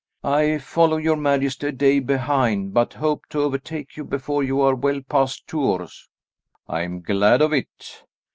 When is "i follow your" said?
0.23-1.15